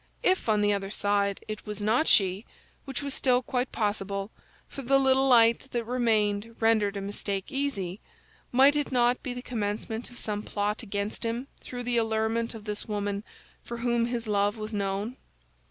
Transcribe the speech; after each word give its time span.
If, 0.23 0.49
on 0.49 0.61
the 0.61 0.73
other 0.73 0.89
side, 0.89 1.45
it 1.47 1.63
was 1.67 1.79
not 1.79 2.07
she—which 2.07 3.03
was 3.03 3.13
still 3.13 3.43
quite 3.43 3.71
possible—for 3.71 4.81
the 4.81 4.97
little 4.97 5.27
light 5.27 5.69
that 5.69 5.83
remained 5.83 6.55
rendered 6.59 6.97
a 6.97 7.01
mistake 7.01 7.51
easy—might 7.51 8.75
it 8.75 8.91
not 8.91 9.21
be 9.21 9.35
the 9.35 9.43
commencement 9.43 10.09
of 10.09 10.17
some 10.17 10.41
plot 10.41 10.81
against 10.81 11.23
him 11.23 11.49
through 11.59 11.83
the 11.83 11.97
allurement 11.97 12.55
of 12.55 12.65
this 12.65 12.87
woman, 12.87 13.23
for 13.63 13.77
whom 13.77 14.07
his 14.07 14.25
love 14.25 14.57
was 14.57 14.73
known? 14.73 15.17